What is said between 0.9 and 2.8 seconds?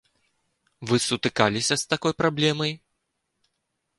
Вы сутыкаліся з такой праблемай?